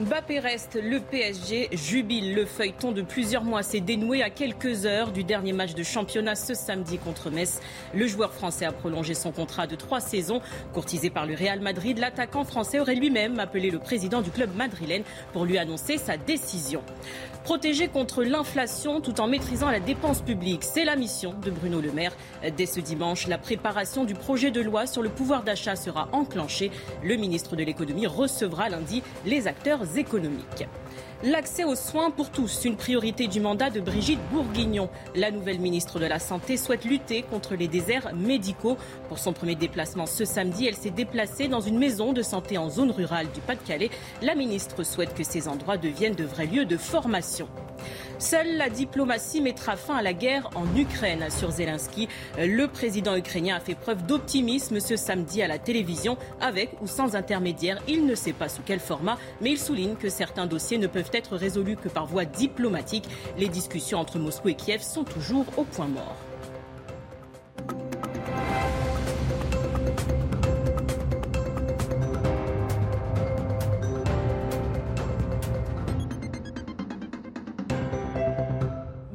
[0.00, 2.32] Mbappé reste, le PSG jubile.
[2.32, 6.36] Le feuilleton de plusieurs mois s'est dénoué à quelques heures du dernier match de championnat
[6.36, 7.60] ce samedi contre Metz.
[7.94, 10.40] Le joueur français a prolongé son contrat de trois saisons.
[10.72, 15.02] Courtisé par le Real Madrid, l'attaquant français aurait lui-même appelé le président du club madrilène
[15.32, 16.80] pour lui annoncer sa décision.
[17.42, 21.90] Protéger contre l'inflation tout en maîtrisant la dépense publique, c'est la mission de Bruno Le
[21.90, 22.14] Maire.
[22.56, 26.70] Dès ce dimanche, la préparation du projet de loi sur le pouvoir d'achat sera enclenchée.
[27.02, 30.66] Le ministre de l'économie recevra lundi les acteurs économiques.
[31.24, 34.88] L'accès aux soins pour tous, une priorité du mandat de Brigitte Bourguignon.
[35.16, 38.76] La nouvelle ministre de la Santé souhaite lutter contre les déserts médicaux.
[39.08, 42.70] Pour son premier déplacement ce samedi, elle s'est déplacée dans une maison de santé en
[42.70, 43.90] zone rurale du Pas-de-Calais.
[44.22, 47.48] La ministre souhaite que ces endroits deviennent de vrais lieux de formation.
[48.18, 52.08] Seule la diplomatie mettra fin à la guerre en Ukraine, assure Zelensky.
[52.36, 57.16] Le président ukrainien a fait preuve d'optimisme ce samedi à la télévision, avec ou sans
[57.16, 57.82] intermédiaire.
[57.88, 61.10] Il ne sait pas sous quel format, mais il souligne que certains dossiers ne peuvent
[61.12, 63.08] être résolus que par voie diplomatique.
[63.38, 66.16] Les discussions entre Moscou et Kiev sont toujours au point mort.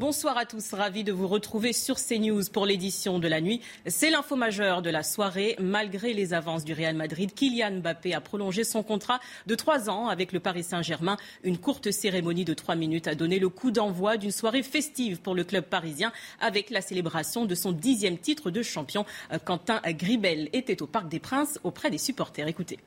[0.04, 3.62] Bonsoir à tous, ravi de vous retrouver sur CNews pour l'édition de la nuit.
[3.86, 5.56] C'est l'info majeure de la soirée.
[5.62, 10.10] Malgré les avances du Real Madrid, Kylian Mbappé a prolongé son contrat de trois ans
[10.10, 11.16] avec le Paris Saint-Germain.
[11.46, 15.36] Une courte cérémonie de trois minutes a donné le coup d'envoi d'une soirée festive pour
[15.36, 16.12] le club parisien
[16.42, 19.06] avec la célébration de son dixième titre de champion.
[19.46, 22.50] Quentin Gribel était au Parc des Princes auprès des supporters.
[22.50, 22.78] Écoutez.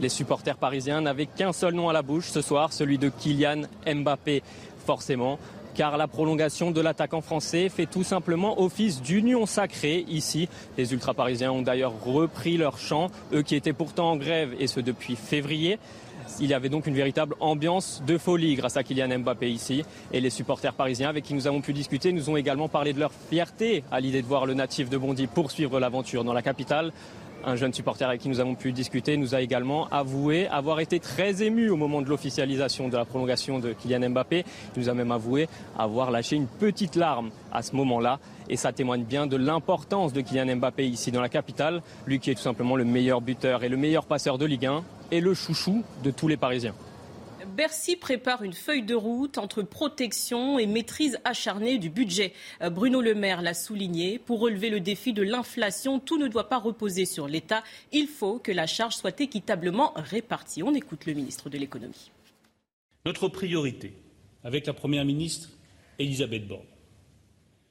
[0.00, 3.62] Les supporters parisiens n'avaient qu'un seul nom à la bouche ce soir, celui de Kylian
[3.86, 4.42] Mbappé
[4.82, 5.38] forcément,
[5.74, 10.48] car la prolongation de l'attaquant français fait tout simplement office d'union sacrée ici.
[10.76, 14.80] Les ultra-parisiens ont d'ailleurs repris leur chant, eux qui étaient pourtant en grève, et ce
[14.80, 15.78] depuis février.
[16.40, 19.84] Il y avait donc une véritable ambiance de folie grâce à Kylian Mbappé ici.
[20.12, 23.00] Et les supporters parisiens avec qui nous avons pu discuter nous ont également parlé de
[23.00, 26.92] leur fierté à l'idée de voir le natif de Bondy poursuivre l'aventure dans la capitale.
[27.44, 31.00] Un jeune supporter avec qui nous avons pu discuter nous a également avoué avoir été
[31.00, 34.44] très ému au moment de l'officialisation de la prolongation de Kylian Mbappé.
[34.76, 38.20] Il nous a même avoué avoir lâché une petite larme à ce moment-là.
[38.48, 42.30] Et ça témoigne bien de l'importance de Kylian Mbappé ici dans la capitale, lui qui
[42.30, 45.34] est tout simplement le meilleur buteur et le meilleur passeur de Ligue 1 et le
[45.34, 46.74] chouchou de tous les Parisiens.
[47.52, 52.32] Bercy prépare une feuille de route entre protection et maîtrise acharnée du budget.
[52.62, 54.18] Euh, Bruno Le Maire l'a souligné.
[54.18, 57.62] Pour relever le défi de l'inflation, tout ne doit pas reposer sur l'État.
[57.92, 60.62] Il faut que la charge soit équitablement répartie.
[60.62, 62.10] On écoute le ministre de l'économie.
[63.04, 63.92] Notre priorité,
[64.44, 65.50] avec la Première ministre
[65.98, 66.66] Elisabeth Borne,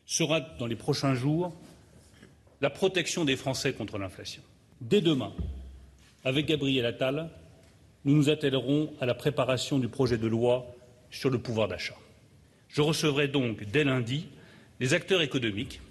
[0.06, 1.54] sera dans les prochains jours
[2.62, 4.44] la protection des Français contre l'inflation.
[4.82, 5.34] Dès demain,
[6.24, 7.32] avec Gabriel Attal,
[8.06, 10.66] nous nous attellerons à la préparation du projet de loi
[11.10, 11.98] sur le pouvoir d'achat.
[12.70, 14.28] Je recevrai donc dès lundi
[14.80, 15.82] les acteurs économiques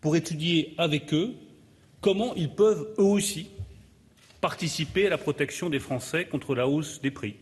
[0.00, 1.34] pour étudier avec eux
[2.00, 3.48] comment ils peuvent eux aussi
[4.40, 7.36] participer à la protection des Français contre la hausse des prix.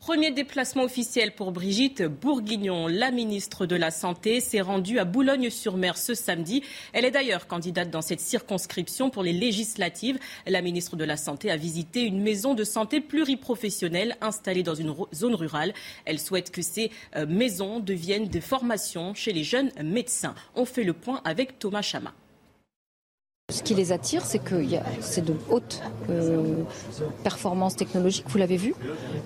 [0.00, 2.86] Premier déplacement officiel pour Brigitte Bourguignon.
[2.86, 6.62] La ministre de la Santé s'est rendue à Boulogne-sur-Mer ce samedi.
[6.92, 10.18] Elle est d'ailleurs candidate dans cette circonscription pour les législatives.
[10.46, 14.94] La ministre de la Santé a visité une maison de santé pluriprofessionnelle installée dans une
[15.12, 15.74] zone rurale.
[16.04, 20.36] Elle souhaite que ces euh, maisons deviennent des formations chez les jeunes médecins.
[20.54, 22.14] On fait le point avec Thomas Chama.
[23.50, 24.62] Ce qui les attire, c'est que
[25.00, 25.80] c'est de haute
[26.10, 26.64] euh,
[27.24, 28.74] performance technologique, vous l'avez vu.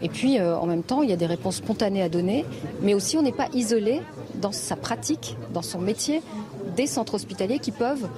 [0.00, 2.44] Et puis, euh, en même temps, il y a des réponses spontanées à donner,
[2.82, 4.00] mais aussi on n'est pas isolé
[4.36, 6.22] dans sa pratique, dans son métier,
[6.76, 8.08] des centres hospitaliers qui peuvent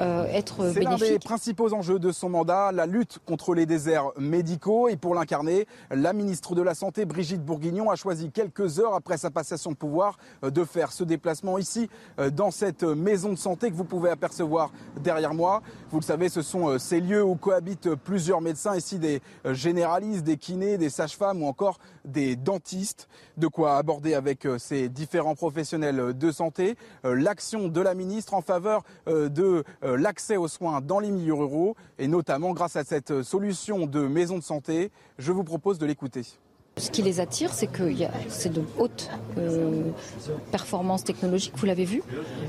[0.00, 4.10] euh, être C'est l'un des principaux enjeux de son mandat, la lutte contre les déserts
[4.18, 4.88] médicaux.
[4.88, 9.18] Et pour l'incarner, la ministre de la Santé, Brigitte Bourguignon, a choisi quelques heures après
[9.18, 11.88] sa passation de pouvoir euh, de faire ce déplacement ici,
[12.18, 15.62] euh, dans cette maison de santé que vous pouvez apercevoir derrière moi.
[15.90, 20.36] Vous le savez, ce sont ces lieux où cohabitent plusieurs médecins, ici des généralistes, des
[20.36, 23.08] kinés, des sages-femmes ou encore des dentistes.
[23.36, 28.82] De quoi aborder avec ces différents professionnels de santé l'action de la ministre en faveur
[29.06, 33.86] de l'accès aux soins dans les milieux ruraux et notamment grâce à cette euh, solution
[33.86, 34.90] de maison de santé.
[35.18, 36.22] Je vous propose de l'écouter.
[36.76, 37.88] Ce qui les attire, c'est que
[38.28, 39.08] c'est de hautes
[39.38, 39.82] euh,
[40.50, 42.02] performances technologiques, vous l'avez vu.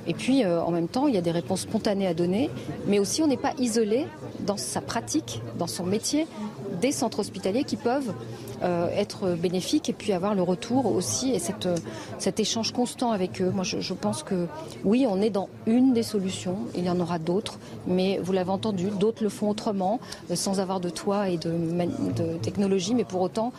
[0.08, 2.50] Et puis, euh, en même temps, il y a des réponses spontanées à donner,
[2.88, 4.08] mais aussi on n'est pas isolé
[4.40, 6.26] dans sa pratique, dans son métier,
[6.76, 8.14] des centres hospitaliers qui peuvent
[8.64, 11.76] euh, être bénéfiques et puis avoir le retour aussi et euh,
[12.20, 13.50] cet échange constant avec eux.
[13.50, 14.48] Moi, je, pense que
[14.84, 16.58] oui, on est dans une des solutions.
[16.76, 20.00] Il y en aura d'autres, mais vous l'avez entendu, d'autres le font autrement,
[20.32, 23.52] euh, sans avoir de toit et de technologie, mais pour autant,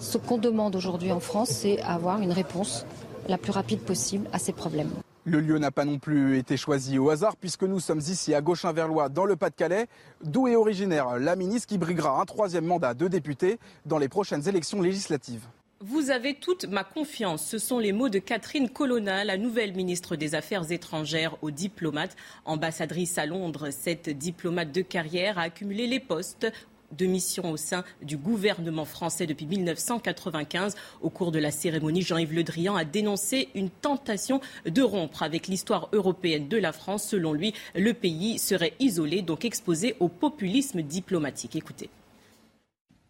[0.00, 2.84] ce qu'on demande aujourd'hui en France, c'est avoir une réponse
[3.28, 4.90] la plus rapide possible à ces problèmes.
[5.24, 8.40] Le lieu n'a pas non plus été choisi au hasard puisque nous sommes ici à
[8.40, 9.86] Gauchin-Verlois dans le Pas-de-Calais,
[10.24, 14.48] d'où est originaire la ministre qui briguera un troisième mandat de député dans les prochaines
[14.48, 15.46] élections législatives.
[15.84, 17.44] Vous avez toute ma confiance.
[17.44, 22.16] Ce sont les mots de Catherine Colonna, la nouvelle ministre des Affaires étrangères aux diplomates.
[22.44, 26.52] Ambassadrice à Londres, cette diplomate de carrière a accumulé les postes
[26.92, 30.74] de mission au sein du gouvernement français depuis 1995.
[31.00, 35.48] Au cours de la cérémonie, Jean-Yves Le Drian a dénoncé une tentation de rompre avec
[35.48, 37.08] l'histoire européenne de la France.
[37.08, 41.56] Selon lui, le pays serait isolé, donc exposé au populisme diplomatique.
[41.56, 41.90] Écoutez.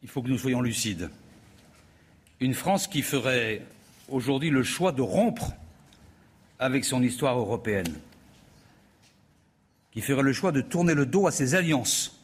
[0.02, 1.10] Il faut que nous soyons lucides.
[2.40, 3.62] Une France qui ferait
[4.08, 5.52] aujourd'hui le choix de rompre
[6.58, 7.92] avec son histoire européenne,
[9.92, 12.21] qui ferait le choix de tourner le dos à ses alliances,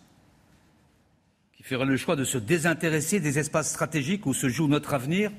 [1.68, 5.30] ferait le choix de se désintéresser des espaces stratégiques où se joue notre avenir,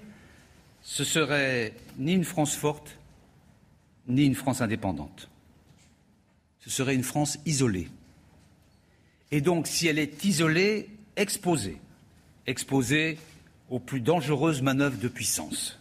[0.83, 2.99] ce serait ni une France forte,
[4.07, 5.27] ni une France indépendante.
[6.59, 7.87] Ce serait une France isolée.
[9.31, 11.77] Et donc, si elle est isolée, exposée,
[12.45, 13.17] exposée
[13.69, 15.79] aux plus dangereuses manœuvres de puissance.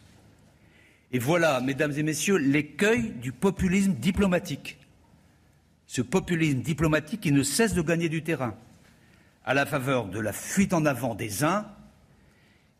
[1.13, 4.79] Et voilà, mesdames et messieurs, l'écueil du populisme diplomatique.
[5.87, 8.55] Ce populisme diplomatique qui ne cesse de gagner du terrain,
[9.49, 11.67] à la faveur de la fuite en avant des uns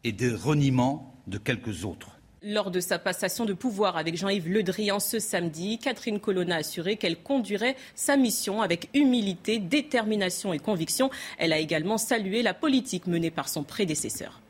[0.05, 2.11] et des reniements de quelques autres.
[2.43, 6.59] Lors de sa passation de pouvoir avec Jean-Yves Le Drian ce samedi, Catherine Colonna a
[6.59, 11.09] assuré qu'elle conduirait sa mission avec humilité, détermination et conviction.
[11.39, 14.43] Elle a également salué la politique menée par son prédécesseur.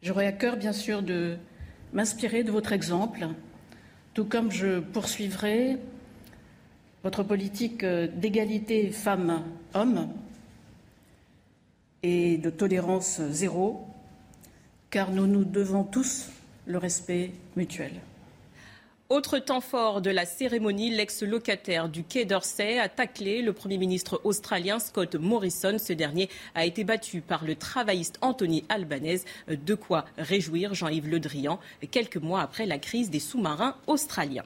[0.00, 1.38] J'aurai à cœur, bien sûr, de
[1.92, 3.26] m'inspirer de votre exemple,
[4.14, 5.76] tout comme je poursuivrai
[7.02, 10.08] votre politique d'égalité femmes-hommes
[12.06, 13.84] et de tolérance zéro,
[14.90, 16.28] car nous nous devons tous
[16.66, 17.94] le respect mutuel.
[19.08, 24.20] Autre temps fort de la cérémonie, l'ex-locataire du Quai d'Orsay a taclé le Premier ministre
[24.22, 25.78] australien Scott Morrison.
[25.78, 29.24] Ce dernier a été battu par le travailliste Anthony Albanese.
[29.48, 31.58] De quoi réjouir Jean-Yves Le Drian,
[31.90, 34.44] quelques mois après la crise des sous-marins australiens.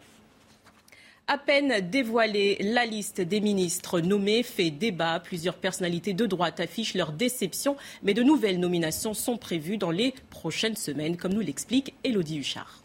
[1.32, 5.20] À peine dévoilée, la liste des ministres nommés fait débat.
[5.20, 10.12] Plusieurs personnalités de droite affichent leur déception, mais de nouvelles nominations sont prévues dans les
[10.30, 12.82] prochaines semaines, comme nous l'explique Elodie Huchard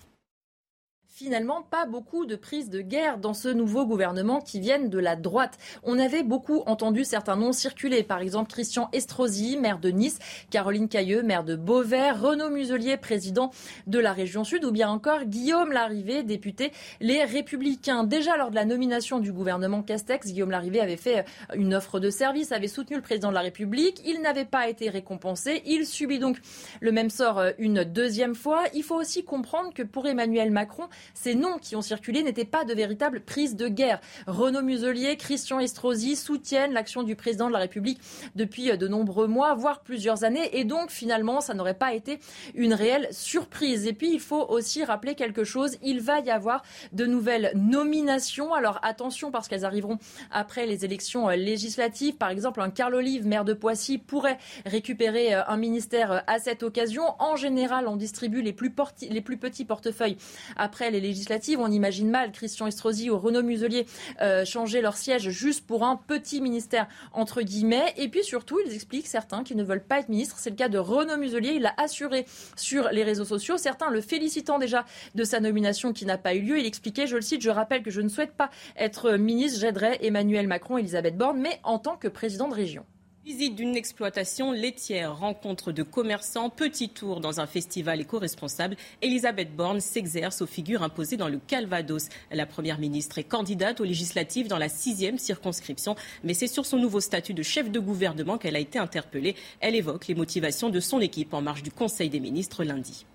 [1.15, 5.15] finalement pas beaucoup de prises de guerre dans ce nouveau gouvernement qui viennent de la
[5.15, 5.57] droite.
[5.83, 10.19] On avait beaucoup entendu certains noms circuler, par exemple Christian Estrosi, maire de Nice,
[10.49, 13.51] Caroline Cailleux, maire de Beauvais, Renaud Muselier, président
[13.87, 18.03] de la région Sud, ou bien encore Guillaume Larrivé, député Les Républicains.
[18.03, 21.23] Déjà lors de la nomination du gouvernement Castex, Guillaume Larrivé avait fait
[21.53, 24.01] une offre de service, avait soutenu le président de la République.
[24.05, 25.61] Il n'avait pas été récompensé.
[25.65, 26.39] Il subit donc
[26.81, 28.63] le même sort une deuxième fois.
[28.73, 32.65] Il faut aussi comprendre que pour Emmanuel Macron, ces noms qui ont circulé n'étaient pas
[32.65, 33.99] de véritables prises de guerre.
[34.27, 37.99] Renaud Muselier, Christian Estrosi soutiennent l'action du président de la République
[38.35, 40.57] depuis de nombreux mois, voire plusieurs années.
[40.57, 42.19] Et donc, finalement, ça n'aurait pas été
[42.53, 43.85] une réelle surprise.
[43.87, 45.77] Et puis, il faut aussi rappeler quelque chose.
[45.81, 48.53] Il va y avoir de nouvelles nominations.
[48.53, 49.99] Alors, attention, parce qu'elles arriveront
[50.31, 52.15] après les élections législatives.
[52.15, 57.03] Par exemple, un Carl Olive, maire de Poissy, pourrait récupérer un ministère à cette occasion.
[57.19, 60.17] En général, on distribue les plus, petits portefeuilles
[60.55, 61.59] après législatives.
[61.59, 63.85] On imagine mal Christian Estrosi ou Renaud Muselier
[64.21, 67.93] euh, changer leur siège juste pour un petit ministère, entre guillemets.
[67.97, 70.37] Et puis surtout, ils expliquent certains qui ne veulent pas être ministres.
[70.39, 71.53] C'est le cas de Renaud Muselier.
[71.55, 72.25] Il l'a assuré
[72.55, 73.57] sur les réseaux sociaux.
[73.57, 74.85] Certains le félicitant déjà
[75.15, 76.59] de sa nomination qui n'a pas eu lieu.
[76.59, 79.59] Il expliquait, je le cite, je rappelle que je ne souhaite pas être ministre.
[79.59, 82.85] J'aiderai Emmanuel Macron, Elisabeth Borne, mais en tant que président de région.
[83.25, 88.77] Visite d'une exploitation laitière, rencontre de commerçants, petit tour dans un festival éco-responsable.
[89.01, 92.09] Elisabeth Borne s'exerce aux figures imposées dans le Calvados.
[92.29, 96.77] La première ministre est candidate aux législatives dans la sixième circonscription, mais c'est sur son
[96.77, 99.35] nouveau statut de chef de gouvernement qu'elle a été interpellée.
[99.59, 103.07] Elle évoque les motivations de son équipe en marge du Conseil des ministres lundi.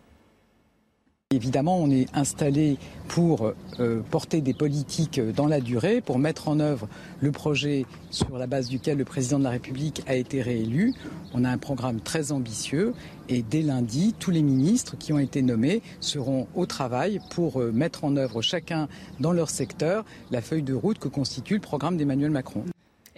[1.32, 6.58] Évidemment, on est installé pour euh, porter des politiques dans la durée, pour mettre en
[6.58, 6.88] œuvre
[7.20, 10.92] le projet sur la base duquel le président de la République a été réélu.
[11.32, 12.94] On a un programme très ambitieux
[13.28, 17.70] et dès lundi, tous les ministres qui ont été nommés seront au travail pour euh,
[17.70, 18.88] mettre en œuvre chacun
[19.20, 22.64] dans leur secteur la feuille de route que constitue le programme d'Emmanuel Macron.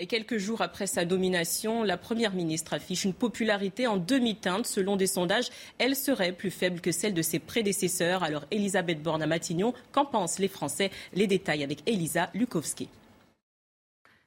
[0.02, 4.66] Et quelques jours après sa nomination, la Première ministre affiche une popularité en demi-teinte.
[4.66, 8.25] Selon des sondages, elle serait plus faible que celle de ses prédécesseurs.
[8.25, 10.90] Alors Elisabeth Borne à Matignon, qu'en pensent les Français?
[11.14, 12.88] Les détails avec Elisa Lukowski.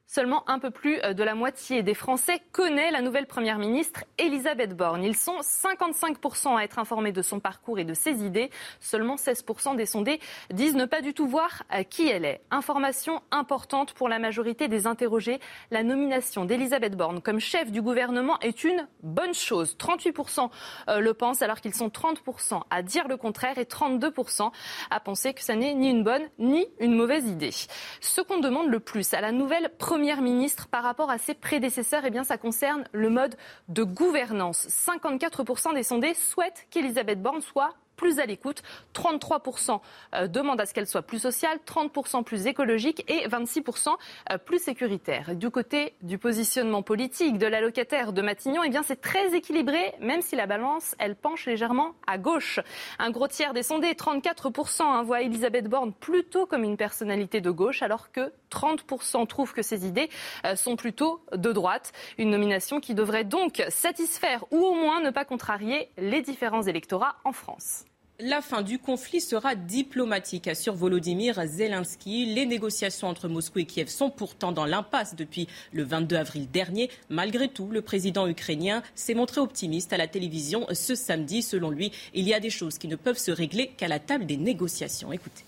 [0.07, 4.03] Seulement un peu plus euh, de la moitié des Français connaît la nouvelle Première ministre
[4.19, 5.03] Elisabeth Borne.
[5.03, 8.51] Ils sont 55% à être informés de son parcours et de ses idées.
[8.79, 10.19] Seulement 16% des sondés
[10.51, 12.41] disent ne pas du tout voir euh, qui elle est.
[12.51, 15.39] Information importante pour la majorité des interrogés.
[15.71, 19.75] La nomination d'Elisabeth Borne comme chef du gouvernement est une bonne chose.
[19.79, 20.51] 38%
[20.87, 24.51] euh, le pensent alors qu'ils sont 30% à dire le contraire et 32%
[24.91, 27.53] à penser que ça n'est ni une bonne ni une mauvaise idée.
[28.01, 31.33] Ce qu'on demande le plus à la nouvelle Première Première ministre par rapport à ses
[31.33, 33.37] prédécesseurs, eh bien, ça concerne le mode
[33.69, 34.67] de gouvernance.
[34.67, 38.63] 54% des sondés souhaitent qu'Elisabeth Borne soit plus à l'écoute.
[38.93, 39.79] 33%
[40.13, 43.89] euh, demandent à ce qu'elle soit plus sociale, 30% plus écologique et 26%
[44.31, 45.35] euh, plus sécuritaire.
[45.35, 49.93] Du côté du positionnement politique de la locataire de Matignon, eh bien c'est très équilibré,
[49.99, 52.59] même si la balance, elle penche légèrement à gauche.
[52.99, 57.51] Un gros tiers des sondés, 34%, hein, voient Elisabeth Borne plutôt comme une personnalité de
[57.51, 60.09] gauche, alors que 30% trouvent que ses idées
[60.45, 61.91] euh, sont plutôt de droite.
[62.17, 67.15] Une nomination qui devrait donc satisfaire ou au moins ne pas contrarier les différents électorats
[67.23, 67.84] en France.
[68.19, 72.33] La fin du conflit sera diplomatique, assure Volodymyr Zelensky.
[72.33, 76.89] Les négociations entre Moscou et Kiev sont pourtant dans l'impasse depuis le 22 avril dernier.
[77.09, 81.41] Malgré tout, le président ukrainien s'est montré optimiste à la télévision ce samedi.
[81.41, 84.25] Selon lui, il y a des choses qui ne peuvent se régler qu'à la table
[84.25, 85.11] des négociations.
[85.11, 85.43] Écoutez.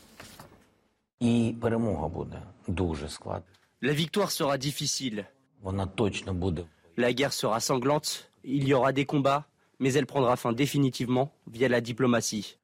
[3.82, 5.26] La victoire sera difficile.
[6.98, 8.30] La guerre sera sanglante.
[8.44, 9.48] Il y aura des combats
[9.80, 12.58] mais elle prendra fin définitivement via la diplomatie.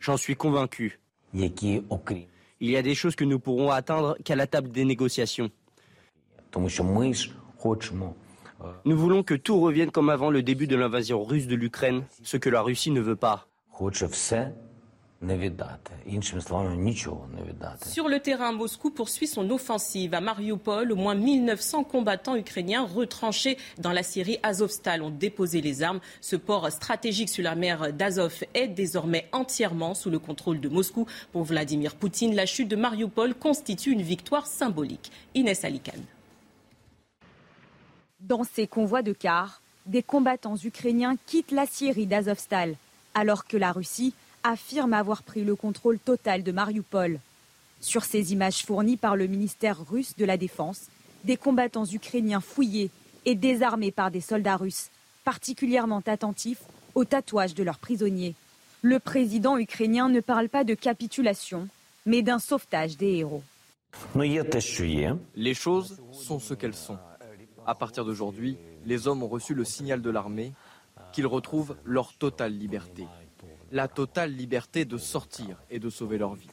[0.00, 0.98] J'en suis convaincu.
[2.60, 5.50] Il y a des choses que nous pourrons atteindre qu'à la table des négociations.
[8.84, 12.36] Nous voulons que tout revienne comme avant le début de l'invasion russe de l'Ukraine, ce
[12.36, 13.46] que la Russie ne veut pas.
[15.20, 15.26] Sur
[18.08, 20.14] le terrain, Moscou poursuit son offensive.
[20.14, 25.82] À Mariupol, au moins 1900 combattants ukrainiens retranchés dans la Syrie Azovstal ont déposé les
[25.82, 25.98] armes.
[26.20, 31.04] Ce port stratégique sur la mer d'Azov est désormais entièrement sous le contrôle de Moscou.
[31.32, 35.10] Pour Vladimir Poutine, la chute de Mariupol constitue une victoire symbolique.
[35.34, 35.98] Inès Alikan.
[38.20, 42.76] Dans ces convois de cars, des combattants ukrainiens quittent la Syrie d'Azovstal,
[43.14, 44.14] alors que la Russie
[44.48, 47.20] affirme avoir pris le contrôle total de Mariupol.
[47.80, 50.86] Sur ces images fournies par le ministère russe de la Défense,
[51.24, 52.90] des combattants ukrainiens fouillés
[53.26, 54.88] et désarmés par des soldats russes,
[55.24, 56.62] particulièrement attentifs
[56.94, 58.34] aux tatouages de leurs prisonniers.
[58.80, 61.68] Le président ukrainien ne parle pas de capitulation,
[62.06, 63.42] mais d'un sauvetage des héros.
[65.34, 66.98] Les choses sont ce qu'elles sont.
[67.66, 70.54] À partir d'aujourd'hui, les hommes ont reçu le signal de l'armée
[71.12, 73.04] qu'ils retrouvent leur totale liberté
[73.72, 76.48] la totale liberté de sortir et de sauver leur vie.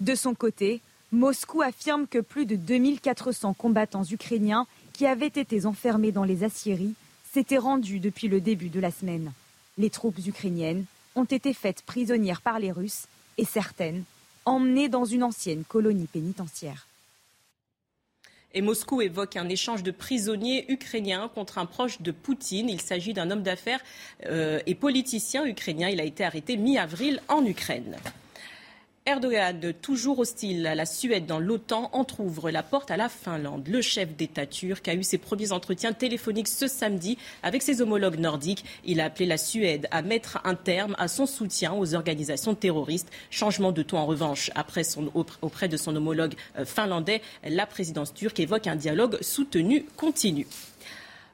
[0.00, 0.80] De son côté,
[1.12, 6.94] Moscou affirme que plus de 2400 combattants ukrainiens qui avaient été enfermés dans les aciéries
[7.32, 9.32] s'étaient rendus depuis le début de la semaine.
[9.78, 10.84] Les troupes ukrainiennes
[11.16, 13.06] ont été faites prisonnières par les Russes
[13.38, 14.04] et certaines
[14.44, 16.86] emmenées dans une ancienne colonie pénitentiaire.
[18.56, 22.68] Moscou évoque un échange de prisonniers ukrainiens contre un proche de Poutine.
[22.68, 23.80] Il s'agit d'un homme d'affaires
[24.26, 25.88] euh, et politicien ukrainien.
[25.88, 27.96] Il a été arrêté mi-avril en Ukraine.
[29.06, 33.66] Erdogan, toujours hostile à la Suède dans l'OTAN, entr'ouvre la porte à la Finlande.
[33.66, 38.18] Le chef d'État turc a eu ses premiers entretiens téléphoniques ce samedi avec ses homologues
[38.18, 38.62] nordiques.
[38.84, 43.10] Il a appelé la Suède à mettre un terme à son soutien aux organisations terroristes.
[43.30, 44.82] Changement de ton en revanche après
[45.40, 47.22] auprès de son homologue euh, finlandais.
[47.42, 50.46] La présidence turque évoque un dialogue soutenu continu.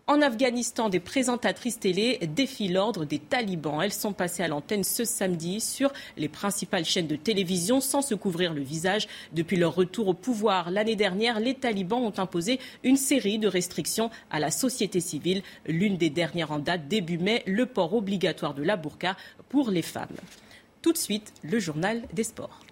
[0.09, 3.83] En Afghanistan, des présentatrices télé défient l'ordre des talibans.
[3.83, 8.15] Elles sont passées à l'antenne ce samedi sur les principales chaînes de télévision sans se
[8.15, 9.09] couvrir le visage.
[9.33, 14.11] Depuis leur retour au pouvoir l'année dernière, les talibans ont imposé une série de restrictions
[14.31, 15.43] à la société civile.
[15.67, 19.17] L'une des dernières en date début mai, le port obligatoire de la burqa
[19.49, 20.07] pour les femmes.
[20.83, 22.66] Tout de suite, le journal des sports.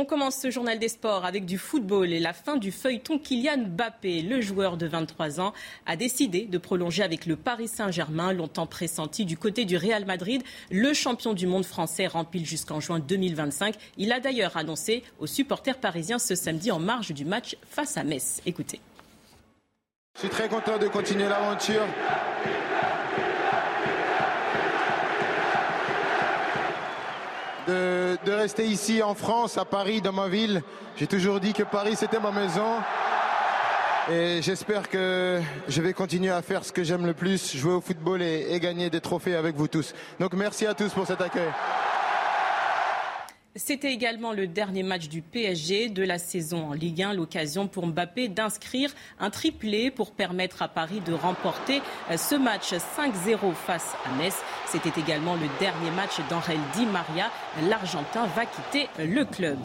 [0.00, 3.64] On commence ce journal des sports avec du football et la fin du feuilleton Kylian
[3.66, 4.22] Mbappé.
[4.22, 5.52] Le joueur de 23 ans
[5.86, 10.44] a décidé de prolonger avec le Paris Saint-Germain, longtemps pressenti du côté du Real Madrid.
[10.70, 13.74] Le champion du monde français rempile jusqu'en juin 2025.
[13.96, 18.04] Il a d'ailleurs annoncé aux supporters parisiens ce samedi en marge du match face à
[18.04, 18.40] Metz.
[18.46, 18.80] Écoutez.
[20.14, 21.82] Je suis très content de continuer l'aventure.
[27.68, 30.62] De, rester ici en France, à Paris, dans ma ville.
[30.96, 32.76] J'ai toujours dit que Paris, c'était ma maison.
[34.10, 37.80] Et j'espère que je vais continuer à faire ce que j'aime le plus, jouer au
[37.80, 39.94] football et gagner des trophées avec vous tous.
[40.18, 41.52] Donc merci à tous pour cet accueil.
[43.58, 47.88] C'était également le dernier match du PSG de la saison en Ligue 1, l'occasion pour
[47.88, 53.96] Mbappé d'inscrire un triplé pour permettre à Paris de remporter euh, ce match 5-0 face
[54.06, 54.36] à Metz.
[54.70, 57.30] C'était également le dernier match d'Angel Di Maria.
[57.68, 59.58] L'Argentin va quitter le club.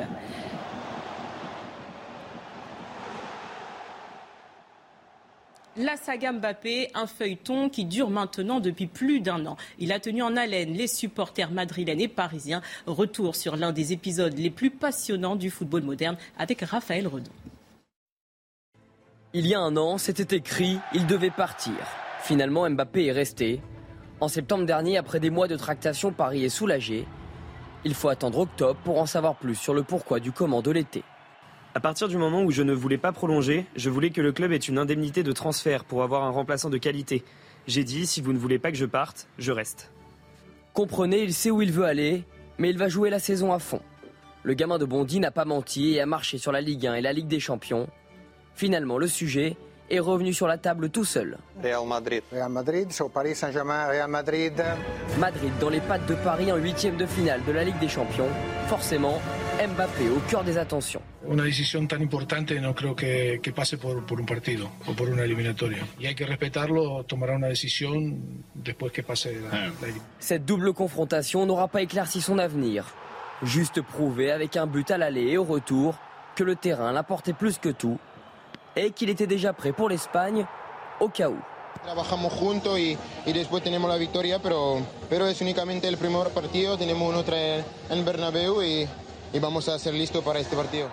[5.76, 9.58] La saga Mbappé, un feuilleton qui dure maintenant depuis plus d'un an.
[9.80, 12.62] Il a tenu en haleine les supporters madrilènes et parisiens.
[12.86, 17.32] Retour sur l'un des épisodes les plus passionnants du football moderne avec Raphaël Redon.
[19.34, 21.74] Il y a un an, c'était écrit, il devait partir.
[22.22, 23.60] Finalement, Mbappé est resté.
[24.20, 27.06] En septembre dernier, après des mois de tractation, Paris est soulagé.
[27.84, 31.04] Il faut attendre octobre pour en savoir plus sur le pourquoi du comment de l'été.
[31.76, 34.52] À partir du moment où je ne voulais pas prolonger, je voulais que le club
[34.52, 37.24] ait une indemnité de transfert pour avoir un remplaçant de qualité.
[37.68, 39.92] J'ai dit, si vous ne voulez pas que je parte, je reste.
[40.74, 42.24] Comprenez, il sait où il veut aller,
[42.58, 43.82] mais il va jouer la saison à fond.
[44.44, 47.02] Le gamin de Bondy n'a pas menti et a marché sur la Ligue 1 et
[47.02, 47.88] la Ligue des Champions.
[48.56, 49.58] Finalement, le sujet
[49.90, 51.38] est revenu sur la table tout seul.
[51.62, 52.24] Real Madrid.
[52.32, 54.54] Real Madrid, sur Paris Saint-Germain, Real Madrid.
[55.20, 58.30] Madrid dans les pattes de Paris en huitième de finale de la Ligue des Champions.
[58.68, 59.22] Forcément,
[59.58, 61.02] Mbappé au cœur des attentions.
[61.26, 65.10] Una decisión tan importante no creo que, que pase por, por, un partido o por
[65.10, 65.86] una eliminatoria.
[66.00, 69.94] Y hay que respetarlo, tomará una decisión después que pase la, la...
[70.20, 72.86] Cette double confrontation n'aura pas éclairci son avenir.
[73.44, 75.96] Juste prouvé avec un but à l'aller et au retour
[76.36, 78.00] que le terrain l'apportait plus que tout
[78.76, 80.46] et qu'il était déjà prêt pour l'Espagne
[81.00, 81.38] au cas où.
[81.84, 86.78] Trabajamos juntos y, y, después tenemos la victoria, pero, pero es únicamente el primer partido.
[86.78, 88.88] Tenemos otro en Bernabéu y,
[89.34, 90.90] y vamos a ser listos para este partido.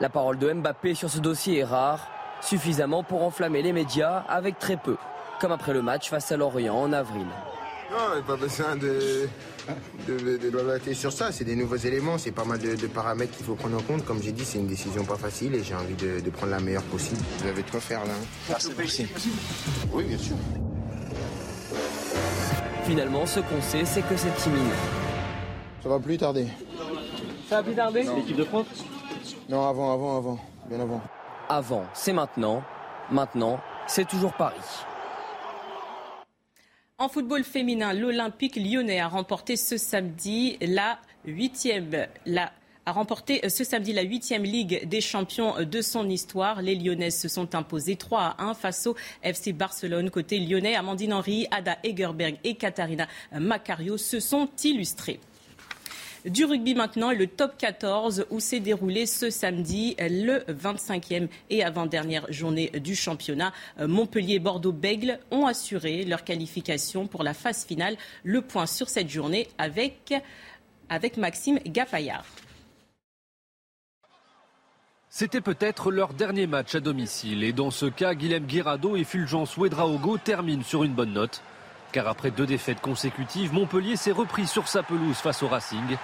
[0.00, 2.00] La parole de Mbappé sur ce dossier est rare,
[2.40, 4.96] suffisamment pour enflammer les médias avec très peu,
[5.40, 7.26] comme après le match face à Lorient en avril.
[7.90, 9.28] Non, pas besoin de,
[10.06, 11.32] de, de, sur ça.
[11.32, 14.04] C'est des nouveaux éléments, c'est pas mal de, de paramètres qu'il faut prendre en compte.
[14.04, 16.84] Comme j'ai dit, c'est une décision pas facile et j'ai envie de, prendre la meilleure
[16.84, 17.20] possible.
[17.38, 18.12] Vous avez de quoi faire là.
[18.12, 19.08] Hein Merci.
[19.92, 20.36] Oui, bien sûr.
[22.84, 24.72] Finalement, ce qu'on sait, c'est que c'est timide.
[25.82, 26.46] Ça va plus tarder.
[27.48, 28.66] Ça va plus tarder L'équipe de France
[29.48, 30.38] Non, avant, avant, avant.
[30.68, 31.02] Bien avant.
[31.48, 32.62] Avant, c'est maintenant.
[33.10, 34.54] Maintenant, c'est toujours Paris.
[37.00, 45.00] En football féminin, l'Olympique lyonnais a remporté ce samedi la huitième, la huitième Ligue des
[45.00, 46.60] champions de son histoire.
[46.60, 50.10] Les Lyonnaises se sont imposées 3 à 1 face au FC Barcelone.
[50.10, 55.20] Côté lyonnais, Amandine Henry, Ada Egerberg et Katharina Macario se sont illustrées.
[56.26, 62.30] Du rugby maintenant, le top 14 où s'est déroulé ce samedi le 25e et avant-dernière
[62.30, 63.54] journée du championnat.
[63.78, 67.96] Montpellier et Bordeaux-Bègle ont assuré leur qualification pour la phase finale.
[68.22, 70.12] Le point sur cette journée avec,
[71.16, 72.26] Maxime Gapaillard.
[75.08, 79.56] C'était peut-être leur dernier match à domicile et dans ce cas, Guilhem Guirado et Fulgence
[79.56, 81.42] Ouedraogo terminent sur une bonne note.
[81.92, 85.96] Car après deux défaites consécutives, Montpellier s'est repris sur sa pelouse face au Racing.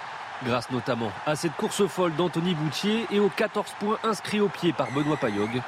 [0.43, 4.73] Grâce notamment à cette course folle d'Anthony Boutier et aux 14 points inscrits au pied
[4.73, 5.61] par Benoît Payogue.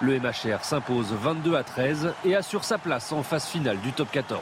[0.00, 4.10] Le MHR s'impose 22 à 13 et assure sa place en phase finale du top
[4.10, 4.40] 14.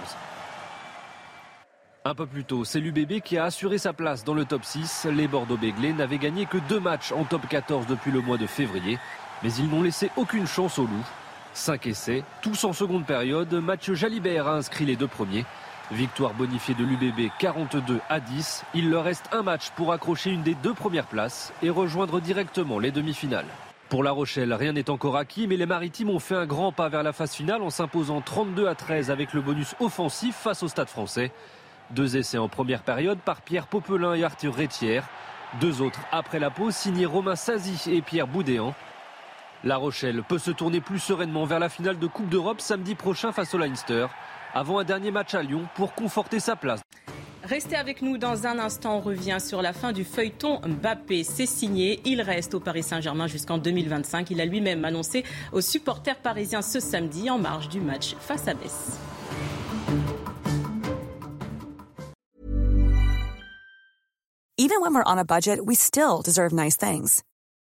[2.05, 5.07] Un peu plus tôt, c'est l'UBB qui a assuré sa place dans le top 6.
[5.11, 8.99] Les Bordeaux-Béglés n'avaient gagné que deux matchs en top 14 depuis le mois de février,
[9.43, 11.05] mais ils n'ont laissé aucune chance au loup.
[11.57, 13.53] 5 essais, tous en seconde période.
[13.55, 15.45] Mathieu Jalibert a inscrit les deux premiers.
[15.91, 18.65] Victoire bonifiée de l'UBB 42 à 10.
[18.75, 22.79] Il leur reste un match pour accrocher une des deux premières places et rejoindre directement
[22.79, 23.47] les demi-finales.
[23.89, 26.89] Pour La Rochelle, rien n'est encore acquis, mais les Maritimes ont fait un grand pas
[26.89, 30.69] vers la phase finale en s'imposant 32 à 13 avec le bonus offensif face au
[30.69, 31.31] Stade français.
[31.91, 35.09] Deux essais en première période par Pierre Popelin et Arthur Rétière.
[35.61, 38.75] Deux autres après la pause signés Romain Sazi et Pierre Boudéan.
[39.65, 43.33] La Rochelle peut se tourner plus sereinement vers la finale de Coupe d'Europe samedi prochain
[43.33, 44.07] face au Leinster,
[44.55, 46.81] avant un dernier match à Lyon pour conforter sa place.
[47.43, 48.97] Restez avec nous dans un instant.
[48.97, 51.23] On revient sur la fin du feuilleton Mbappé.
[51.23, 52.01] C'est signé.
[52.05, 54.31] Il reste au Paris Saint-Germain jusqu'en 2025.
[54.31, 58.55] Il a lui-même annoncé aux supporters parisiens ce samedi en marge du match face à
[58.55, 58.99] Metz.
[64.59, 67.23] Even when we're on a budget, we still deserve nice things.